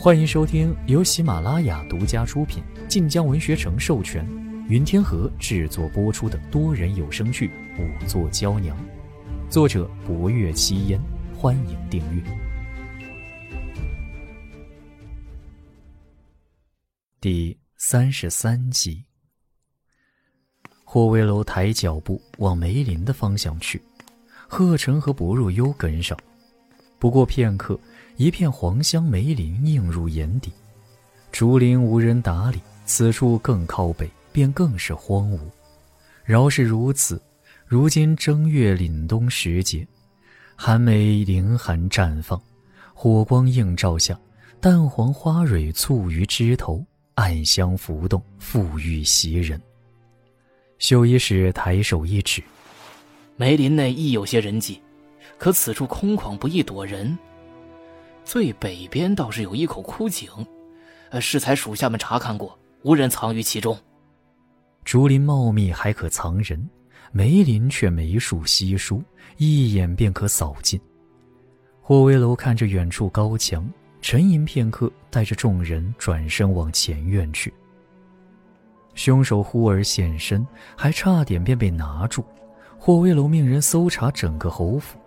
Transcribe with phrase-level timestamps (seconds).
[0.00, 4.24] 欢迎收听由喜马拉雅独家出品、晋江文学城授权、
[4.68, 7.48] 云天河制作播出的多人有声剧
[7.82, 8.76] 《五座娇娘》，
[9.50, 11.00] 作者：博月七烟。
[11.36, 12.22] 欢迎订阅。
[17.20, 19.04] 第三十三集，
[20.84, 23.82] 霍威楼抬脚步往梅林的方向去，
[24.46, 26.16] 贺成和薄若幽跟上。
[26.98, 27.78] 不过片刻，
[28.16, 30.52] 一片黄香梅林映入眼底。
[31.30, 35.38] 竹林无人打理，此处更靠北，便更是荒芜。
[36.24, 37.20] 饶是如此，
[37.66, 39.86] 如今正月凛冬时节，
[40.56, 42.40] 寒梅凌寒绽放，
[42.94, 44.18] 火光映照下，
[44.60, 46.84] 淡黄花蕊簇于枝头，
[47.14, 49.60] 暗香浮动，馥郁袭人。
[50.78, 52.42] 修衣使抬手一指
[53.36, 54.80] ：“梅林内亦有些人迹。”
[55.36, 57.18] 可此处空旷不易躲人。
[58.24, 60.30] 最北边倒是有一口枯井，
[61.10, 63.76] 呃，适才属下们查看过，无人藏于其中。
[64.84, 66.58] 竹林茂密，还可藏人；
[67.10, 69.02] 梅林却梅树稀疏，
[69.36, 70.80] 一眼便可扫尽。
[71.80, 73.66] 霍威楼看着远处高墙，
[74.02, 77.52] 沉吟片刻，带着众人转身往前院去。
[78.94, 82.24] 凶手忽而现身，还差点便被拿住。
[82.78, 84.98] 霍威楼命人搜查整个侯府。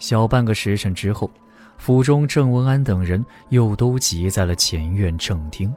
[0.00, 1.30] 小半个时辰之后，
[1.78, 5.72] 府中郑文安等人又都集在了前院正厅。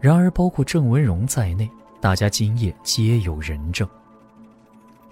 [0.00, 1.68] 然而，包括郑文荣在内，
[2.00, 3.86] 大家今夜皆有人证。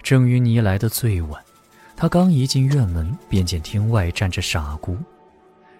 [0.01, 1.39] 郑云霓来的最晚，
[1.95, 4.97] 他刚一进院门，便见厅外站着傻姑。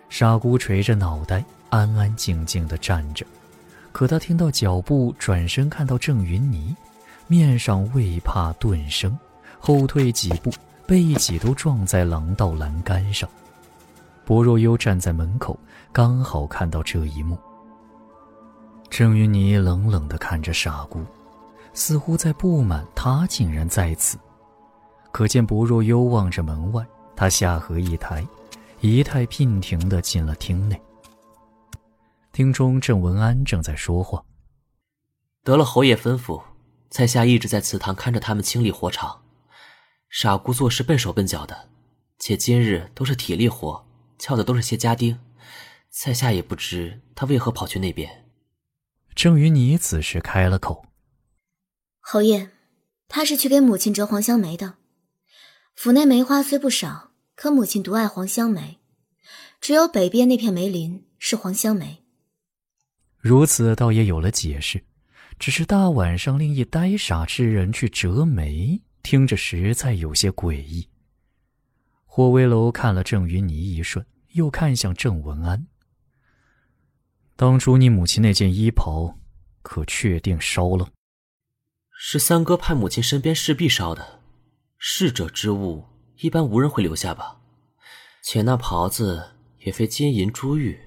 [0.10, 3.26] 傻姑垂着脑袋，安安静静地站着。
[3.92, 6.76] 可他听到脚步，转身看到郑云霓，
[7.28, 9.18] 面上未怕顿生，
[9.60, 10.52] 后退几步。
[10.90, 13.30] 背脊都撞在廊道栏杆上，
[14.26, 15.56] 薄若幽站在门口，
[15.92, 17.38] 刚好看到这一幕。
[18.90, 21.06] 郑云霓冷冷地看着傻姑，
[21.76, 24.18] 似乎在不满他竟然在此。
[25.12, 26.84] 可见薄若幽望着门外，
[27.16, 28.26] 他下颌一抬，
[28.82, 30.82] 仪态娉婷地进了厅内。
[32.32, 34.24] 厅中郑文安正在说话
[35.46, 36.42] ：“得了侯爷吩咐，
[36.90, 39.16] 在下一直在祠堂看着他们清理火场。”
[40.10, 41.70] 傻姑做事笨手笨脚的，
[42.18, 43.86] 且今日都是体力活，
[44.18, 45.20] 撬的都是些家丁，
[45.90, 48.26] 在下也不知他为何跑去那边。
[49.14, 50.86] 郑云霓此时开了口
[52.02, 52.50] ：“侯爷，
[53.08, 54.76] 他是去给母亲折黄香梅的。
[55.76, 58.80] 府内梅花虽不少，可母亲独爱黄香梅，
[59.62, 62.04] 只有北边那片梅林是黄香梅。
[63.20, 64.84] 如此倒也有了解释，
[65.38, 70.88] 只是大晚上令一呆傻之人去折梅。”听着实在有些诡异。
[72.06, 75.66] 霍威楼看了郑云霓一瞬，又看向郑文安。
[77.36, 79.18] 当初你母亲那件衣袍，
[79.64, 80.90] 可确定烧了？
[81.98, 84.22] 是三哥派母亲身边侍婢烧的。
[84.78, 85.86] 逝者之物，
[86.18, 87.42] 一般无人会留下吧？
[88.24, 89.32] 且那袍子
[89.62, 90.80] 也非金银珠玉。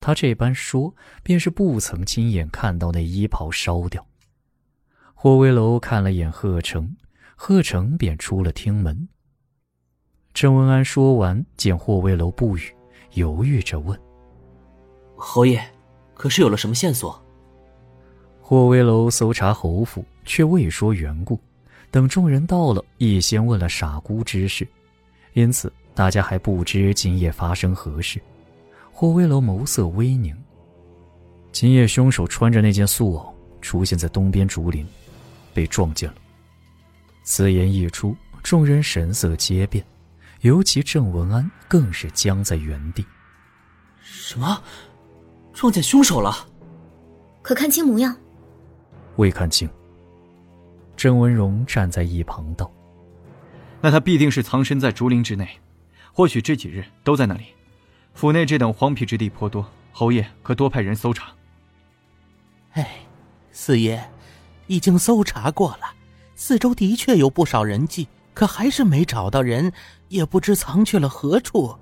[0.00, 4.04] 他这般说，便是不曾亲眼看到那衣袍烧掉。
[5.18, 6.94] 霍威楼看了眼贺成，
[7.36, 9.08] 贺成便出了厅门。
[10.34, 12.70] 郑文安说完，见霍威楼不语，
[13.14, 13.98] 犹豫着问
[15.16, 15.58] ：“侯爷，
[16.12, 17.18] 可是有了什么线索？”
[18.42, 21.40] 霍威楼搜查侯府，却未说缘故。
[21.90, 24.68] 等众人到了，亦先问了傻姑之事，
[25.32, 28.20] 因此大家还不知今夜发生何事。
[28.92, 30.36] 霍威楼眸色微凝
[31.52, 34.86] ：“今夜凶手穿着那件素袄，出现在东边竹林。”
[35.56, 36.16] 被撞见了。
[37.22, 39.82] 此言一出，众人神色皆变，
[40.42, 43.02] 尤其郑文安更是僵在原地。
[44.02, 44.62] 什么？
[45.54, 46.46] 撞见凶手了？
[47.40, 48.14] 可看清模样？
[49.16, 49.66] 未看清。
[50.94, 52.70] 郑文荣站在一旁道
[53.80, 55.48] ：“那他必定是藏身在竹林之内，
[56.12, 57.46] 或许这几日都在那里。
[58.12, 61.32] 府内这等荒僻之地颇多，侯爷可多派人搜查。”
[62.72, 62.98] 哎，
[63.50, 64.06] 四爷。
[64.66, 65.92] 已经搜查过了，
[66.34, 69.72] 四周的确有不少人迹，可还是没找到人，
[70.08, 71.76] 也不知藏去了何处。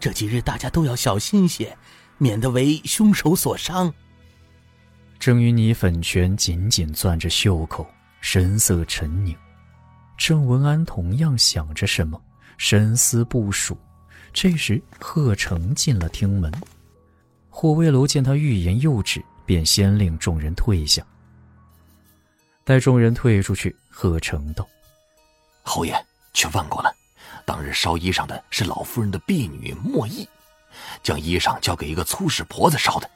[0.00, 1.76] 这几日大家都要小心些，
[2.18, 3.92] 免得为凶手所伤。
[5.18, 7.84] 郑云霓粉拳紧紧攥着袖口，
[8.20, 9.36] 神色沉凝。
[10.16, 12.20] 郑文安同样想着什么，
[12.56, 13.76] 深思不属。
[14.32, 16.52] 这时，贺成进了厅门，
[17.48, 21.02] 霍威楼见他欲言又止，便先令众人退下。
[22.68, 24.68] 待众人退出去，喝成道
[25.64, 26.94] ：“侯爷，却问过了，
[27.46, 30.28] 当日烧衣裳的是老夫人的婢女莫意，
[31.02, 33.10] 将衣裳交给一个粗使婆子烧的。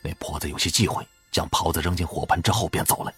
[0.00, 3.12] 那婆子有些忌讳，将袍子扔进火盆之后便走了。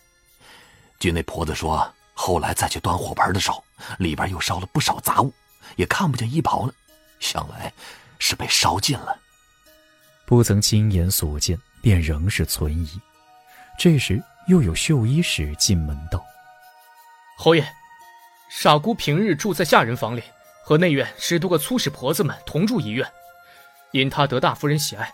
[0.98, 3.62] 据那婆子说，后来再去端火盆的时候，
[3.98, 5.30] 里边又烧了不少杂物，
[5.76, 6.72] 也看不见衣袍了，
[7.18, 7.70] 想来
[8.18, 9.14] 是被烧尽了。
[10.24, 12.98] 不曾亲眼所见，便仍是存疑。
[13.78, 16.20] 这时，又有绣衣使进门道
[17.38, 17.64] ：“侯爷，
[18.50, 20.24] 傻姑平日住在下人房里，
[20.64, 23.08] 和内院十多个粗使婆子们同住一院。
[23.92, 25.08] 因她得大夫人喜爱，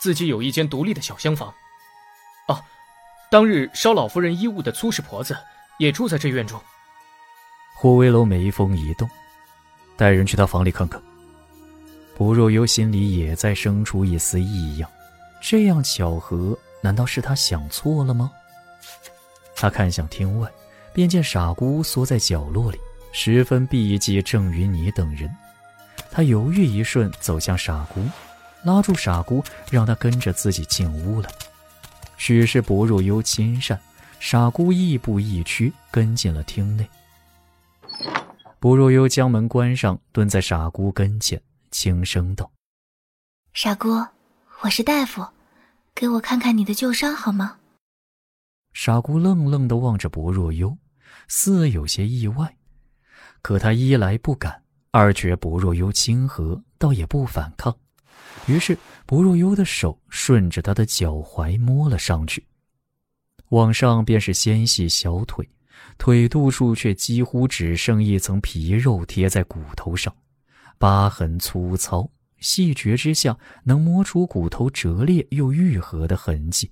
[0.00, 1.54] 自己有一间独立的小厢房。
[2.48, 2.60] 哦，
[3.30, 5.38] 当日烧老夫人衣物的粗使婆子
[5.78, 6.60] 也住在这院中。”
[7.78, 9.08] 霍威楼眉峰一动，
[9.96, 11.00] 带人去他房里看看。
[12.16, 14.90] 不若幽心里也在生出一丝异样，
[15.40, 18.32] 这样巧合，难道是他想错了吗？
[19.54, 20.50] 他看向厅外，
[20.92, 22.78] 便见傻姑缩在角落里，
[23.12, 25.30] 十分避忌郑云霓等人。
[26.10, 28.04] 他犹豫一瞬，走向傻姑，
[28.64, 31.28] 拉住傻姑，让她跟着自己进屋了。
[32.16, 33.78] 许是薄若幽亲善，
[34.18, 36.88] 傻姑亦步亦趋跟进了厅内。
[38.58, 41.40] 薄若幽将门关上，蹲在傻姑跟前。
[41.70, 42.50] 轻声道
[43.54, 44.04] ：“傻姑，
[44.62, 45.24] 我是大夫，
[45.94, 47.58] 给我看看你的旧伤好吗？”
[48.72, 50.76] 傻姑愣愣的望着薄若幽，
[51.28, 52.56] 似有些意外。
[53.42, 57.74] 可他一来不敢，二觉薄若幽亲和，倒也不反抗。
[58.46, 58.76] 于是
[59.06, 62.46] 薄若幽的手顺着他的脚踝摸了上去，
[63.48, 65.48] 往上便是纤细小腿，
[65.98, 70.14] 腿肚处却几乎只剩一层皮肉贴在骨头上。
[70.78, 76.70] 疤痕粗糙，细觉之下能摸出骨头折裂又愈合的痕迹。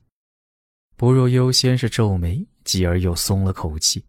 [0.99, 4.05] 薄若幽先是皱眉，继而又松了口气。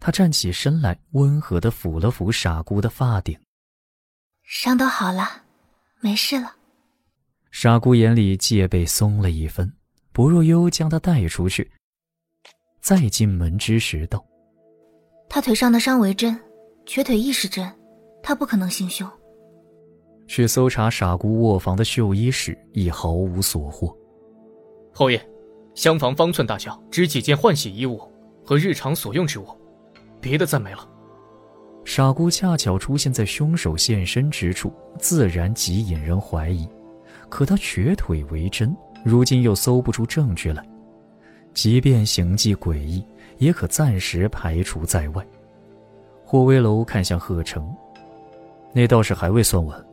[0.00, 3.38] 他站起身来，温和的抚了抚傻姑的发顶。
[4.42, 5.42] 伤都好了，
[6.00, 6.56] 没事了。
[7.50, 9.70] 傻姑眼里戒备松了一分。
[10.12, 11.70] 薄若幽将他带出去，
[12.80, 14.24] 再进门之时道
[15.28, 16.40] ：“他腿上的伤为真，
[16.86, 17.70] 瘸腿亦是真，
[18.22, 19.06] 他不可能行凶。”
[20.26, 23.94] 去搜查傻姑卧房的绣衣室，亦毫无所获。
[24.90, 25.22] 侯爷，
[25.74, 28.00] 厢房方寸大小，只几件换洗衣物
[28.44, 29.46] 和日常所用之物，
[30.20, 30.88] 别的暂没了。
[31.84, 36.68] 傻姑恰巧出现在凶手现身之处，自然极引人怀疑。
[37.28, 40.64] 可他瘸腿为真，如今又搜不出证据来，
[41.54, 43.04] 即便行迹诡异，
[43.38, 45.24] 也可暂时排除在外。
[46.24, 47.74] 霍威楼看向贺成，
[48.72, 49.86] 那道士还未算完。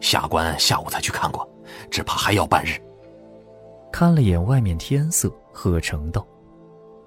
[0.00, 1.48] 下官下午才去看过，
[1.90, 2.80] 只怕还要半日。
[3.92, 6.26] 看了眼外面天色，贺成道：“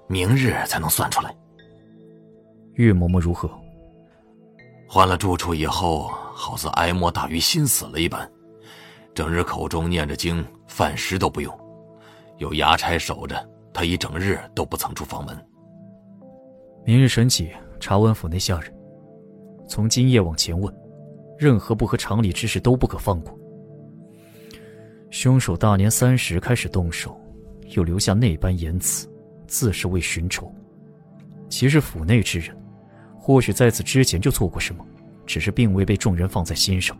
[0.08, 1.34] 明日才能算出来。”
[2.74, 3.50] 玉嬷嬷如何？
[4.88, 8.30] 换了住处以后，好似哀莫大于心死了一般，
[9.14, 11.52] 整日口中念着经，饭食都不用，
[12.38, 15.36] 有衙差守着，他一整日都不曾出房门。
[16.84, 17.50] 明日晨起
[17.80, 18.72] 查问府内下人，
[19.66, 20.72] 从今夜往前问。
[21.36, 23.36] 任何不合常理之事都不可放过。
[25.14, 27.16] 凶手大年三十开始动手，
[27.76, 29.08] 又留下那般言辞，
[29.46, 30.52] 自是为寻仇。
[31.48, 32.52] 其实府内之人，
[33.16, 34.84] 或许在此之前就做过什么，
[35.24, 36.96] 只是并未被众人放在心上。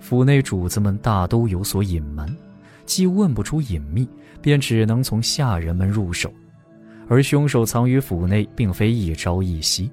[0.00, 2.28] 府内主子们大都有所隐瞒，
[2.84, 4.08] 既问不出隐秘，
[4.40, 6.32] 便只能从下人们入手。
[7.06, 9.88] 而凶手藏于府内，并非一朝一夕。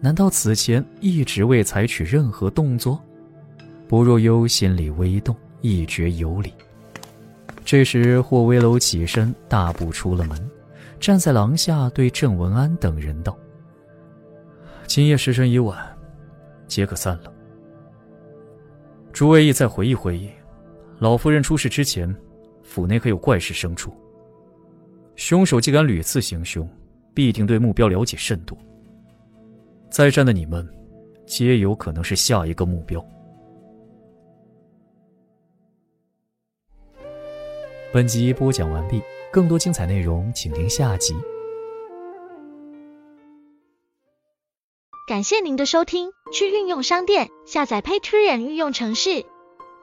[0.00, 3.02] 难道此前一直未采取任何动作？
[3.88, 6.52] 不若幽心里微动，一绝有理。
[7.64, 10.38] 这时，霍威楼起身，大步出了门，
[11.00, 13.34] 站在廊下，对郑文安等人道
[14.86, 15.78] ：“今夜时辰已晚，
[16.68, 17.32] 皆可散了。
[19.10, 20.28] 诸位亦再回忆回忆，
[20.98, 22.14] 老夫人出事之前，
[22.62, 23.90] 府内可有怪事生出？
[25.16, 26.68] 凶手既敢屡次行凶，
[27.14, 28.54] 必定对目标了解甚多。”
[29.88, 30.68] 在站的你们，
[31.26, 33.02] 皆有可能是下一个目标。
[37.94, 41.14] 本集播讲完毕，更多精彩内容请听下集。
[45.06, 49.24] 感谢您的收听，去运用商店下载 Patreon 运用城市，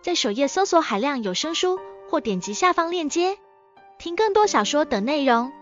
[0.02, 3.38] 在首页搜索海量有声书，或点击下方链接
[3.98, 5.54] 听更多小说等内容。